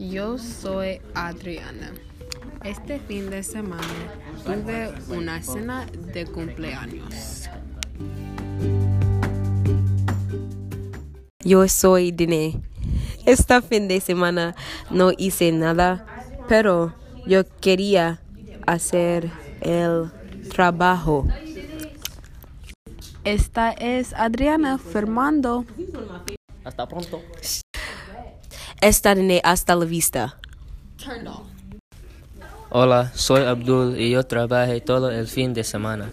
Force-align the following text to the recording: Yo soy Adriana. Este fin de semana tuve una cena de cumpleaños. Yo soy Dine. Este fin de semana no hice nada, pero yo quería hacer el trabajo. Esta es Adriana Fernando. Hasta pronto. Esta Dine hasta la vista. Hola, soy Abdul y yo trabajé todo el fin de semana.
Yo 0.00 0.38
soy 0.38 0.98
Adriana. 1.12 1.92
Este 2.64 2.98
fin 3.00 3.28
de 3.28 3.42
semana 3.42 3.82
tuve 4.46 4.94
una 5.14 5.42
cena 5.42 5.84
de 6.14 6.24
cumpleaños. 6.24 7.50
Yo 11.44 11.68
soy 11.68 12.12
Dine. 12.12 12.62
Este 13.26 13.60
fin 13.60 13.88
de 13.88 14.00
semana 14.00 14.56
no 14.90 15.12
hice 15.18 15.52
nada, 15.52 16.06
pero 16.48 16.94
yo 17.26 17.42
quería 17.60 18.22
hacer 18.66 19.30
el 19.60 20.10
trabajo. 20.48 21.28
Esta 23.24 23.72
es 23.72 24.14
Adriana 24.14 24.78
Fernando. 24.78 25.66
Hasta 26.64 26.88
pronto. 26.88 27.20
Esta 28.80 29.14
Dine 29.14 29.42
hasta 29.44 29.76
la 29.76 29.84
vista. 29.84 30.38
Hola, 32.70 33.10
soy 33.14 33.42
Abdul 33.42 34.00
y 34.00 34.10
yo 34.10 34.24
trabajé 34.24 34.80
todo 34.80 35.10
el 35.10 35.26
fin 35.26 35.52
de 35.52 35.64
semana. 35.64 36.10